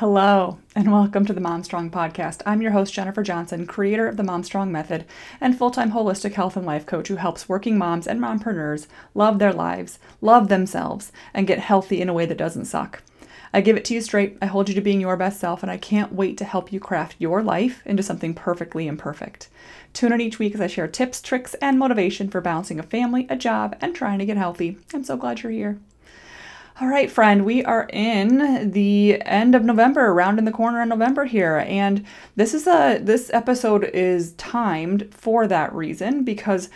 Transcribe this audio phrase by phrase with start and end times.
[0.00, 2.42] Hello, and welcome to the Mom Strong Podcast.
[2.44, 5.06] I'm your host, Jennifer Johnson, creator of the Mom Strong Method
[5.40, 9.38] and full time holistic health and life coach who helps working moms and mompreneurs love
[9.38, 13.02] their lives, love themselves, and get healthy in a way that doesn't suck.
[13.54, 15.72] I give it to you straight, I hold you to being your best self, and
[15.72, 19.48] I can't wait to help you craft your life into something perfectly imperfect.
[19.94, 23.26] Tune in each week as I share tips, tricks, and motivation for balancing a family,
[23.30, 24.76] a job, and trying to get healthy.
[24.92, 25.78] I'm so glad you're here.
[26.78, 30.90] All right, friend, we are in the end of November, around in the corner in
[30.90, 36.68] November here, and this is a this episode is timed for that reason because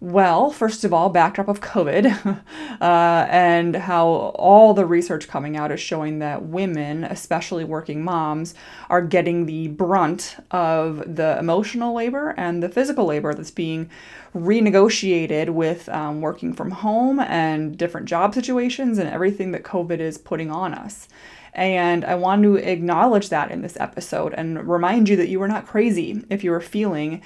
[0.00, 2.06] well, first of all, backdrop of COVID
[2.80, 8.54] uh, and how all the research coming out is showing that women, especially working moms,
[8.88, 13.90] are getting the brunt of the emotional labor and the physical labor that's being
[14.36, 20.16] renegotiated with um, working from home and different job situations and everything that COVID is
[20.16, 21.08] putting on us.
[21.54, 25.48] And I want to acknowledge that in this episode and remind you that you are
[25.48, 27.20] not crazy if you are feeling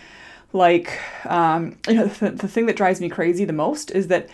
[0.53, 4.29] like um, you know the, the thing that drives me crazy the most is that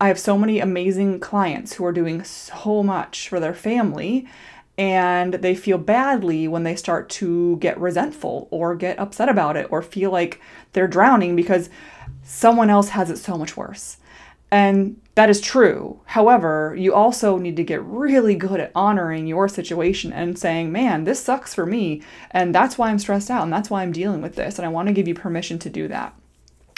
[0.00, 4.26] i have so many amazing clients who are doing so much for their family
[4.78, 9.66] and they feel badly when they start to get resentful or get upset about it
[9.70, 10.40] or feel like
[10.72, 11.70] they're drowning because
[12.22, 13.96] someone else has it so much worse
[14.50, 16.00] and that is true.
[16.04, 21.04] However, you also need to get really good at honoring your situation and saying, man,
[21.04, 22.02] this sucks for me.
[22.30, 23.42] And that's why I'm stressed out.
[23.42, 24.58] And that's why I'm dealing with this.
[24.58, 26.14] And I want to give you permission to do that.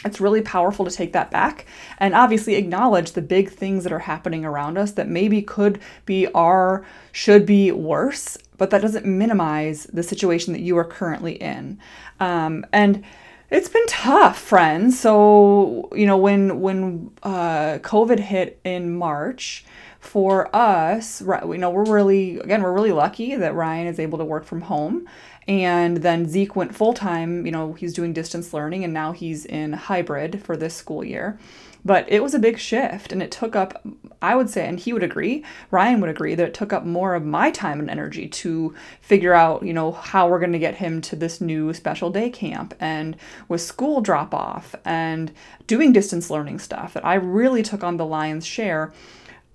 [0.04, 1.66] It's really powerful to take that back
[1.98, 6.28] and obviously acknowledge the big things that are happening around us that maybe could be
[6.28, 11.80] are, should be worse, but that doesn't minimize the situation that you are currently in.
[12.20, 13.04] Um, and
[13.50, 14.98] it's been tough, friends.
[14.98, 19.64] So, you know, when when uh, COVID hit in March,
[20.00, 24.24] for us, we know we're really again we're really lucky that Ryan is able to
[24.24, 25.08] work from home,
[25.46, 27.44] and then Zeke went full time.
[27.46, 31.38] You know, he's doing distance learning, and now he's in hybrid for this school year.
[31.84, 33.82] But it was a big shift and it took up,
[34.20, 37.14] I would say, and he would agree, Ryan would agree, that it took up more
[37.14, 40.76] of my time and energy to figure out, you know, how we're going to get
[40.76, 43.16] him to this new special day camp and
[43.48, 45.32] with school drop off and
[45.66, 48.92] doing distance learning stuff that I really took on the lion's share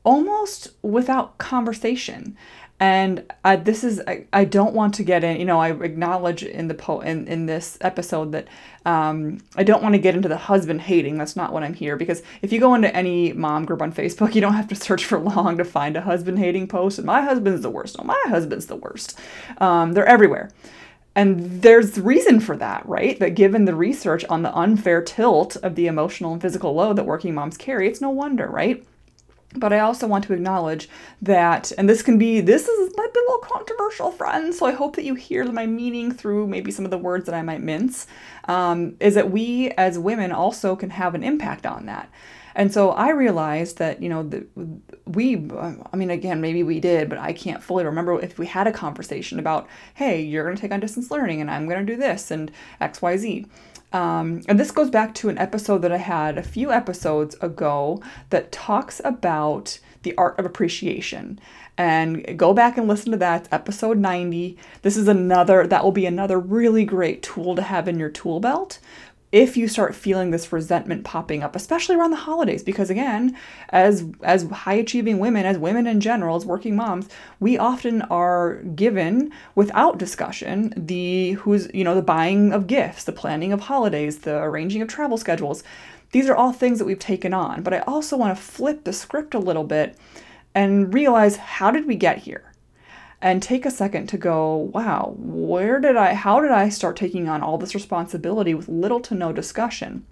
[0.03, 2.35] almost without conversation
[2.79, 6.43] and uh, this is I, I don't want to get in you know i acknowledge
[6.43, 8.47] in the po in, in this episode that
[8.85, 11.95] um, i don't want to get into the husband hating that's not what i'm here
[11.95, 15.05] because if you go into any mom group on facebook you don't have to search
[15.05, 18.21] for long to find a husband hating post and my husband's the worst no my
[18.25, 19.19] husband's the worst
[19.59, 20.49] um, they're everywhere
[21.15, 23.19] and there's reason for that, right?
[23.19, 27.05] That given the research on the unfair tilt of the emotional and physical load that
[27.05, 28.83] working moms carry, it's no wonder, right?
[29.55, 30.89] But I also want to acknowledge
[31.21, 34.57] that, and this can be, this is a little controversial, friends.
[34.57, 37.35] So I hope that you hear my meaning through maybe some of the words that
[37.35, 38.07] I might mince.
[38.45, 42.09] Um, is that we as women also can have an impact on that.
[42.55, 44.45] And so I realized that, you know, the,
[45.05, 45.49] we,
[45.91, 48.71] I mean, again, maybe we did, but I can't fully remember if we had a
[48.71, 51.97] conversation about, hey, you're going to take on distance learning and I'm going to do
[51.97, 53.47] this and X, Y, Z.
[53.93, 58.01] Um, and this goes back to an episode that I had a few episodes ago
[58.31, 61.39] that talks about the art of appreciation.
[61.77, 63.47] And go back and listen to that.
[63.51, 64.57] Episode 90.
[64.81, 68.39] This is another, that will be another really great tool to have in your tool
[68.39, 68.79] belt
[69.33, 73.35] if you start feeling this resentment popping up especially around the holidays because again
[73.69, 78.57] as as high achieving women as women in general as working moms we often are
[78.75, 84.19] given without discussion the who's you know the buying of gifts the planning of holidays
[84.19, 85.63] the arranging of travel schedules.
[86.11, 87.63] These are all things that we've taken on.
[87.63, 89.97] But i also want to flip the script a little bit
[90.53, 92.52] and realize how did we get here
[93.23, 97.29] and take a second to go, wow, where did I, how did I start taking
[97.29, 100.05] on all this responsibility with little to no discussion?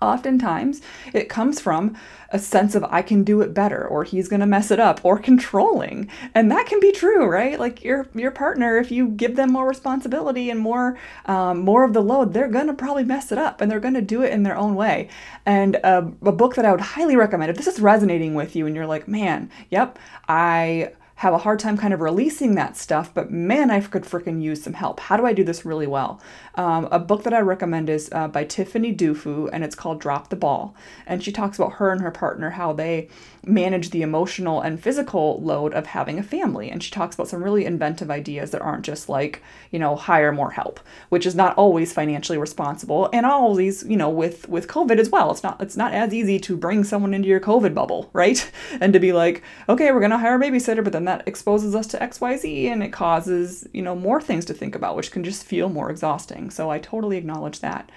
[0.00, 0.80] Oftentimes,
[1.12, 1.96] it comes from
[2.30, 5.00] a sense of I can do it better, or he's going to mess it up,
[5.02, 7.58] or controlling, and that can be true, right?
[7.58, 11.94] Like your your partner, if you give them more responsibility and more um, more of
[11.94, 14.32] the load, they're going to probably mess it up, and they're going to do it
[14.32, 15.08] in their own way.
[15.46, 18.66] And uh, a book that I would highly recommend, if this is resonating with you,
[18.66, 19.98] and you're like, man, yep,
[20.28, 24.42] I have a hard time kind of releasing that stuff, but man, I could freaking
[24.42, 25.00] use some help.
[25.00, 26.20] How do I do this really well?
[26.56, 30.28] Um, a book that I recommend is uh, by Tiffany Dufu, and it's called Drop
[30.28, 30.74] the Ball.
[31.06, 33.08] And she talks about her and her partner, how they
[33.46, 36.68] manage the emotional and physical load of having a family.
[36.70, 40.32] And she talks about some really inventive ideas that aren't just like, you know, hire
[40.32, 43.08] more help, which is not always financially responsible.
[43.12, 45.30] And all these, you know, with with COVID as well.
[45.30, 48.50] It's not it's not as easy to bring someone into your COVID bubble, right?
[48.80, 51.86] And to be like, okay, we're gonna hire a babysitter, but then that exposes us
[51.88, 55.44] to xyz and it causes you know more things to think about which can just
[55.44, 56.50] feel more exhausting.
[56.50, 57.90] So i totally acknowledge that.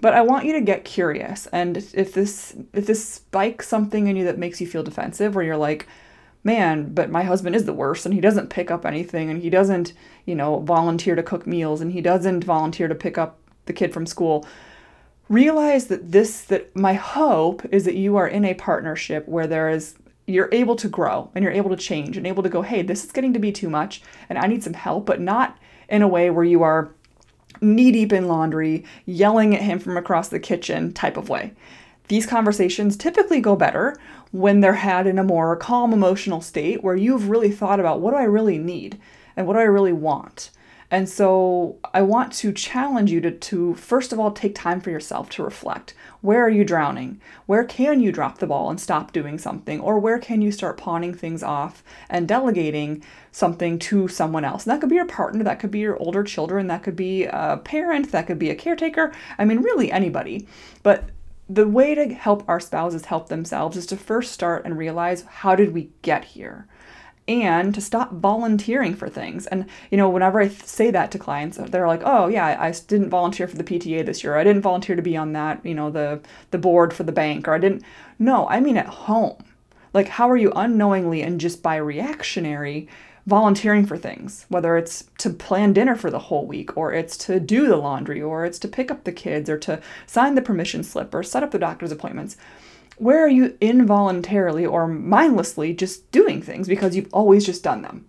[0.00, 1.46] But i want you to get curious.
[1.48, 5.44] And if this if this spikes something in you that makes you feel defensive where
[5.44, 5.86] you're like
[6.44, 9.50] man but my husband is the worst and he doesn't pick up anything and he
[9.50, 9.92] doesn't
[10.24, 13.92] you know volunteer to cook meals and he doesn't volunteer to pick up the kid
[13.92, 14.46] from school
[15.28, 19.68] realize that this that my hope is that you are in a partnership where there
[19.68, 19.94] is
[20.28, 23.04] you're able to grow and you're able to change and able to go hey this
[23.04, 25.58] is getting to be too much and i need some help but not
[25.88, 26.90] in a way where you are
[27.60, 31.52] knee deep in laundry yelling at him from across the kitchen type of way.
[32.08, 33.96] These conversations typically go better
[34.30, 38.10] when they're had in a more calm emotional state where you've really thought about what
[38.10, 38.98] do i really need
[39.36, 40.50] and what do i really want
[40.90, 44.90] and so I want to challenge you to, to first of all take time for
[44.90, 45.94] yourself to reflect.
[46.22, 47.20] Where are you drowning?
[47.44, 49.80] Where can you drop the ball and stop doing something?
[49.80, 54.64] Or where can you start pawning things off and delegating something to someone else?
[54.64, 57.24] And that could be your partner, that could be your older children, that could be
[57.24, 59.12] a parent, that could be a caretaker.
[59.36, 60.48] I mean, really anybody.
[60.82, 61.10] But
[61.50, 65.54] the way to help our spouses help themselves is to first start and realize how
[65.54, 66.66] did we get here?
[67.28, 69.46] And to stop volunteering for things.
[69.46, 72.72] And, you know, whenever I th- say that to clients, they're like, oh, yeah, I,
[72.86, 74.36] didn't volunteer for the PTA this year.
[74.36, 76.20] I didn't volunteer to be on that, you know, the,
[76.50, 77.82] the board for the bank, or I didn't.
[78.18, 79.44] No, I mean at home.
[79.92, 82.88] Like, how are you unknowingly and just by reactionary
[83.26, 87.38] volunteering for things, whether it's to plan dinner for the whole week, or it's to
[87.38, 90.82] do the laundry, or it's to pick up the kids, or to sign the permission
[90.82, 92.38] slip, or set up the doctor's appointments
[92.98, 98.06] where are you involuntarily or mindlessly just doing things because you've always just done them?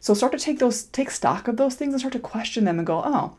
[0.00, 2.78] So start to take those take stock of those things and start to question them
[2.78, 3.36] and go, "Oh."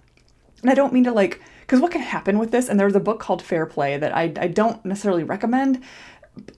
[0.62, 3.00] And I don't mean to like because what can happen with this and there's a
[3.00, 5.84] book called Fair Play that I, I don't necessarily recommend.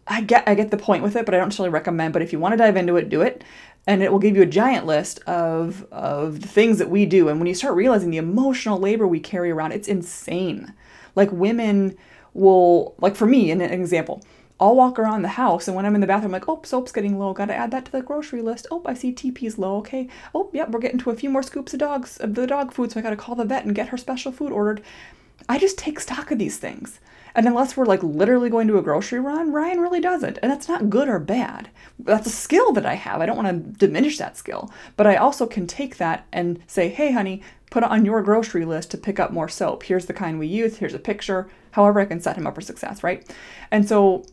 [0.08, 2.32] I get I get the point with it, but I don't necessarily recommend, but if
[2.32, 3.44] you want to dive into it, do it.
[3.86, 7.28] And it will give you a giant list of of the things that we do
[7.28, 10.74] and when you start realizing the emotional labor we carry around, it's insane.
[11.16, 11.98] Like women
[12.38, 14.22] will, like for me, in an example,
[14.60, 16.92] I'll walk around the house and when I'm in the bathroom, I'm like, oh, soap's
[16.92, 17.34] getting low.
[17.34, 18.68] Gotta add that to the grocery list.
[18.72, 19.78] Oh, I see TP's low.
[19.78, 20.08] Okay.
[20.34, 22.92] Oh, yep, we're getting to a few more scoops of dogs of the dog food,
[22.92, 24.82] so I gotta call the vet and get her special food ordered.
[25.50, 27.00] I just take stock of these things.
[27.36, 30.40] And unless we're like literally going to a grocery run, Ryan really doesn't.
[30.42, 31.70] And that's not good or bad.
[32.00, 33.22] That's a skill that I have.
[33.22, 34.72] I don't want to diminish that skill.
[34.96, 38.66] But I also can take that and say, hey, honey, put it on your grocery
[38.66, 39.84] list to pick up more soap.
[39.84, 40.78] Here's the kind we use.
[40.78, 41.48] Here's a picture.
[41.72, 43.30] However, I can set him up for success, right?
[43.70, 44.26] And so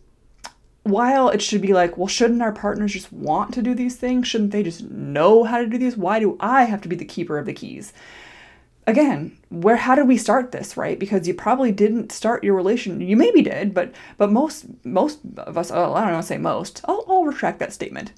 [0.84, 4.28] while it should be like, well, shouldn't our partners just want to do these things?
[4.28, 5.96] Shouldn't they just know how to do these?
[5.96, 7.92] Why do I have to be the keeper of the keys?
[8.86, 10.98] Again where how did we start this right?
[10.98, 15.56] Because you probably didn't start your relation you maybe did but but most most of
[15.56, 18.12] us oh, i don't want to say most I'll, I'll retract that statement.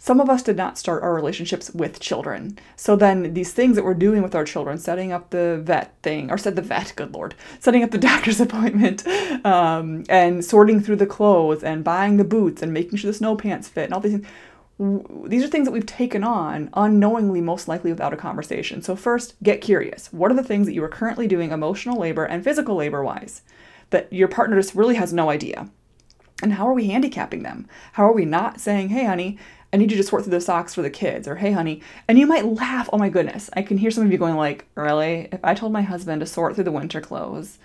[0.00, 2.56] Some of us did not start our relationships with children.
[2.76, 6.30] So then these things that we're doing with our children setting up the vet thing
[6.30, 9.06] or said the vet good lord setting up the doctor's appointment
[9.44, 13.34] um, and sorting through the clothes and buying the boots and making sure the snow
[13.36, 14.26] pants fit and all these things
[14.78, 18.80] these are things that we've taken on unknowingly, most likely without a conversation.
[18.80, 20.12] So, first, get curious.
[20.12, 23.42] What are the things that you are currently doing emotional labor and physical labor wise
[23.90, 25.68] that your partner just really has no idea?
[26.42, 27.66] And how are we handicapping them?
[27.94, 29.38] How are we not saying, hey, honey,
[29.72, 32.18] I need you to sort through the socks for the kids, or hey, honey, and
[32.18, 32.88] you might laugh.
[32.92, 35.28] Oh my goodness, I can hear some of you going like, really?
[35.32, 37.58] If I told my husband to sort through the winter clothes,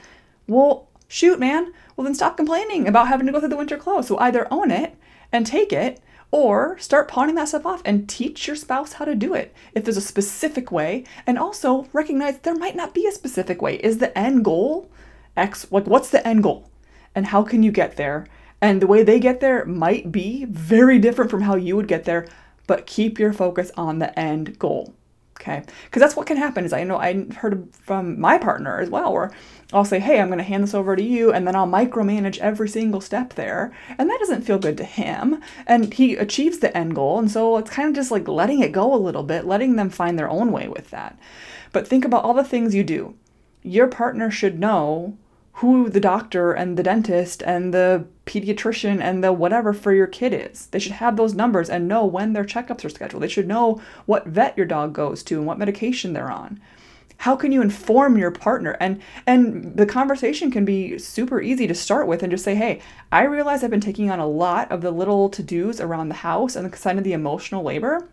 [0.48, 1.72] well, shoot, man.
[1.96, 4.08] Well, then stop complaining about having to go through the winter clothes.
[4.08, 4.98] So either own it
[5.32, 6.02] and take it,
[6.34, 9.86] or start pawning that stuff off and teach your spouse how to do it if
[9.86, 11.04] there's a specific way.
[11.28, 13.76] And also recognize there might not be a specific way.
[13.76, 14.90] Is the end goal
[15.38, 15.72] X?
[15.72, 16.72] Like, what's the end goal?
[17.14, 18.26] And how can you get there?
[18.62, 22.06] And the way they get there might be very different from how you would get
[22.06, 22.28] there,
[22.66, 24.96] but keep your focus on the end goal.
[25.44, 25.62] Okay.
[25.84, 29.12] Because that's what can happen is I know I heard from my partner as well,
[29.12, 29.32] where
[29.74, 32.38] I'll say, hey, I'm going to hand this over to you, and then I'll micromanage
[32.38, 33.76] every single step there.
[33.98, 35.42] And that doesn't feel good to him.
[35.68, 37.20] And he achieves the end goal.
[37.20, 39.90] And so it's kind of just like letting it go a little bit, letting them
[39.90, 41.20] find their own way with that.
[41.74, 43.16] But think about all the things you do.
[43.64, 45.18] Your partner should know
[45.58, 50.34] who the doctor and the dentist and the pediatrician and the whatever for your kid
[50.34, 50.68] is.
[50.68, 53.22] They should have those numbers and know when their checkups are scheduled.
[53.22, 56.60] They should know what vet your dog goes to and what medication they're on.
[57.18, 58.76] How can you inform your partner?
[58.80, 62.82] And and the conversation can be super easy to start with and just say, "Hey,
[63.12, 66.56] I realize I've been taking on a lot of the little to-dos around the house
[66.56, 68.10] and kind of the emotional labor,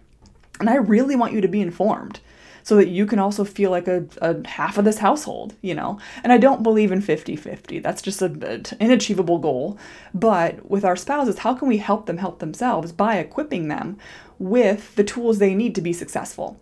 [0.60, 2.20] and I really want you to be informed."
[2.62, 5.98] So that you can also feel like a, a half of this household, you know?
[6.22, 7.78] And I don't believe in 50 50.
[7.80, 9.78] That's just an inachievable goal.
[10.14, 13.98] But with our spouses, how can we help them help themselves by equipping them
[14.40, 16.58] with the tools they need to be successful.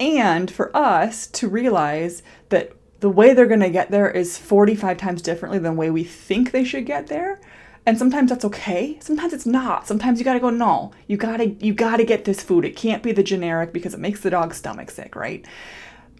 [0.00, 4.96] And for us to realize that the way they're going to get there is 45
[4.96, 7.38] times differently than the way we think they should get there.
[7.86, 8.98] And sometimes that's okay.
[9.00, 9.86] Sometimes it's not.
[9.86, 10.92] Sometimes you got to go no.
[11.06, 12.64] You got to you got to get this food.
[12.64, 15.44] It can't be the generic because it makes the dog's stomach sick, right?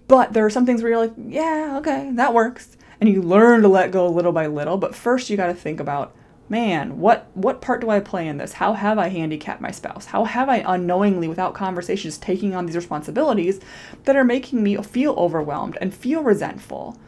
[0.06, 2.76] But there are some things where you're like, yeah, okay, that works.
[3.00, 5.80] And you learn to let go little by little, but first you got to think
[5.80, 6.14] about
[6.48, 8.54] man, what what part do I play in this?
[8.54, 10.06] How have I handicapped my spouse?
[10.06, 13.60] How have I unknowingly, without conversations, taking on these responsibilities
[14.04, 16.98] that are making me feel overwhelmed and feel resentful?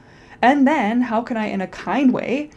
[0.43, 2.51] And then how can I, in a kind way,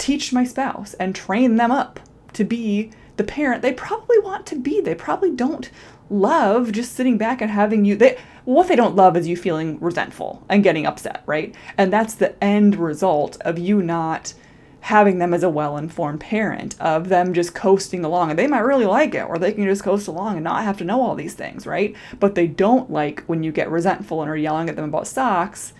[0.00, 2.00] teach my spouse and train them up
[2.32, 4.80] to be the parent they probably want to be?
[4.80, 5.70] They probably don't
[6.08, 9.78] love just sitting back and having you they what they don't love is you feeling
[9.80, 11.54] resentful and getting upset, right?
[11.78, 14.34] And that's the end result of you not
[14.80, 18.30] having them as a well informed parent, of them just coasting along.
[18.30, 20.78] And they might really like it, or they can just coast along and not have
[20.78, 21.94] to know all these things, right?
[22.18, 25.74] But they don't like when you get resentful and are yelling at them about socks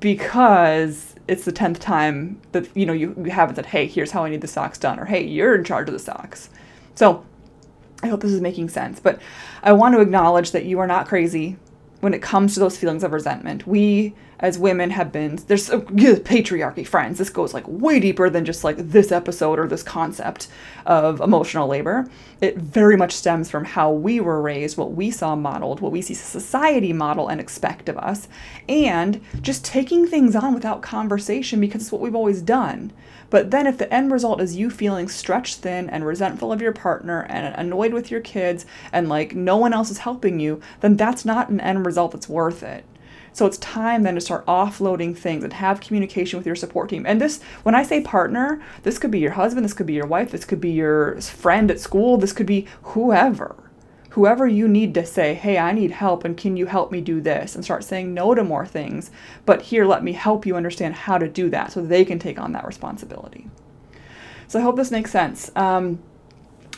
[0.00, 4.24] because it's the 10th time that you know you, you haven't said hey here's how
[4.24, 6.50] i need the socks done or hey you're in charge of the socks.
[6.94, 7.24] So
[8.02, 9.20] i hope this is making sense but
[9.62, 11.56] i want to acknowledge that you are not crazy
[12.02, 13.64] when it comes to those feelings of resentment.
[13.64, 14.12] We
[14.42, 17.18] as women have been there's uh, a, patriarchy friends.
[17.18, 20.48] This goes like way deeper than just like this episode or this concept
[20.84, 22.08] of emotional labor.
[22.40, 26.02] It very much stems from how we were raised what we saw modeled what we
[26.02, 28.28] see society model and expect of us
[28.68, 32.92] and just taking things on without conversation because it's what we've always done.
[33.30, 36.72] But then if the end result is you feeling stretched thin and resentful of your
[36.72, 40.96] partner and annoyed with your kids and like no one else is helping you then
[40.96, 42.84] that's not an end result that's worth it
[43.32, 47.06] so it's time then to start offloading things and have communication with your support team.
[47.06, 50.06] And this, when I say partner, this could be your husband, this could be your
[50.06, 53.56] wife, this could be your friend at school, this could be whoever.
[54.10, 57.22] Whoever you need to say, hey, I need help and can you help me do
[57.22, 57.54] this?
[57.54, 59.10] And start saying no to more things.
[59.46, 62.38] But here, let me help you understand how to do that so they can take
[62.38, 63.48] on that responsibility.
[64.48, 65.50] So I hope this makes sense.
[65.56, 66.02] Um,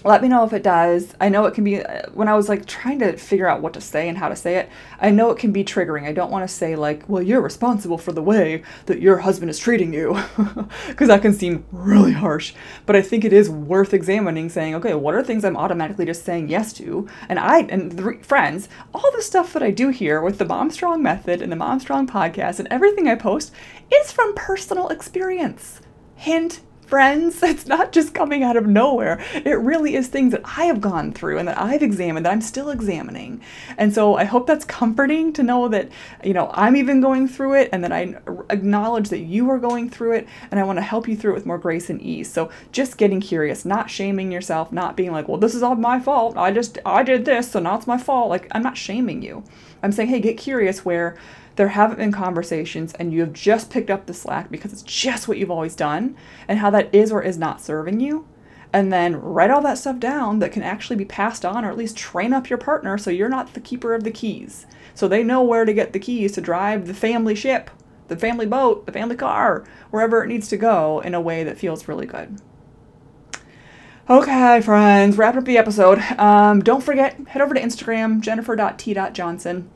[0.04, 1.14] let me know if it does.
[1.18, 3.72] I know it can be, uh, when I was like trying to figure out what
[3.72, 4.68] to say and how to say it,
[5.00, 6.06] I know it can be triggering.
[6.06, 9.50] I don't want to say, like, well, you're responsible for the way that your husband
[9.50, 10.18] is treating you,
[10.86, 12.52] because that can seem really harsh.
[12.84, 16.24] But I think it is worth examining, saying, okay, what are things I'm automatically just
[16.24, 17.08] saying yes to?
[17.28, 20.70] And I, and the friends, all the stuff that I do here with the Mom
[20.70, 23.52] Strong method and the Mom Strong podcast and everything I post
[23.92, 25.80] is from personal experience.
[26.14, 27.42] Hint, friends.
[27.54, 29.24] It's not just coming out of nowhere.
[29.32, 32.40] It really is things that I have gone through and that I've examined that I'm
[32.40, 33.40] still examining.
[33.78, 35.88] And so I hope that's comforting to know that,
[36.24, 38.16] you know, I'm even going through it and that I
[38.50, 41.34] acknowledge that you are going through it and I want to help you through it
[41.34, 42.32] with more grace and ease.
[42.32, 46.00] So just getting curious, not shaming yourself, not being like, well, this is all my
[46.00, 46.36] fault.
[46.36, 48.30] I just, I did this, so now it's my fault.
[48.30, 49.44] Like, I'm not shaming you.
[49.82, 51.16] I'm saying, hey, get curious where
[51.56, 55.28] there haven't been conversations and you have just picked up the slack because it's just
[55.28, 56.16] what you've always done
[56.48, 58.26] and how that is or is not serving you.
[58.72, 61.76] And then write all that stuff down that can actually be passed on or at
[61.76, 64.66] least train up your partner so you're not the keeper of the keys.
[64.94, 67.70] So they know where to get the keys to drive the family ship,
[68.08, 71.58] the family boat, the family car, wherever it needs to go in a way that
[71.58, 72.40] feels really good.
[74.10, 75.98] Okay, friends, wrapping up the episode.
[76.18, 79.70] Um, don't forget, head over to Instagram, jennifer.t.johnson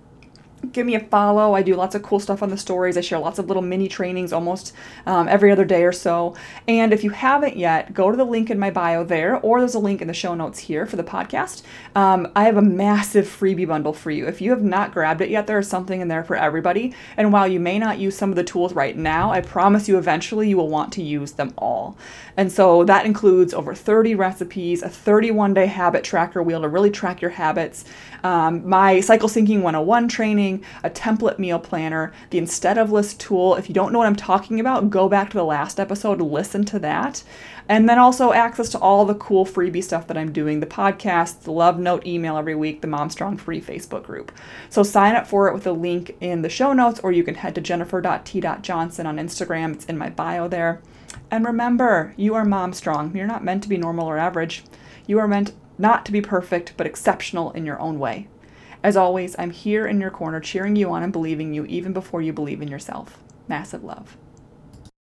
[0.72, 1.54] give me a follow.
[1.54, 2.96] I do lots of cool stuff on the stories.
[2.96, 4.72] I share lots of little mini trainings almost
[5.06, 6.34] um, every other day or so.
[6.66, 9.74] And if you haven't yet, go to the link in my bio there, or there's
[9.74, 11.62] a link in the show notes here for the podcast.
[11.94, 14.26] Um, I have a massive freebie bundle for you.
[14.26, 16.94] If you have not grabbed it yet, there is something in there for everybody.
[17.16, 19.98] And while you may not use some of the tools right now, I promise you
[19.98, 21.96] eventually you will want to use them all.
[22.36, 26.90] And so that includes over 30 recipes, a 31 day habit tracker wheel to really
[26.90, 27.84] track your habits,
[28.24, 30.47] um, my cycle syncing 101 training,
[30.82, 33.54] a template meal planner, the instead of list tool.
[33.54, 36.64] If you don't know what I'm talking about, go back to the last episode, listen
[36.66, 37.22] to that.
[37.68, 41.42] And then also access to all the cool freebie stuff that I'm doing the podcast,
[41.42, 44.32] the love note email every week, the Mom Strong free Facebook group.
[44.70, 47.34] So sign up for it with a link in the show notes, or you can
[47.34, 49.74] head to jennifer.t.johnson on Instagram.
[49.74, 50.80] It's in my bio there.
[51.30, 53.14] And remember, you are mom strong.
[53.14, 54.64] You're not meant to be normal or average.
[55.06, 58.28] You are meant not to be perfect, but exceptional in your own way.
[58.88, 62.22] As always, I'm here in your corner cheering you on and believing you even before
[62.22, 63.18] you believe in yourself.
[63.46, 64.16] Massive love.